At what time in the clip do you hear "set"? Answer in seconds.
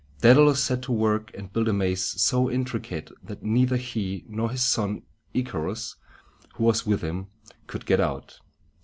0.57-0.81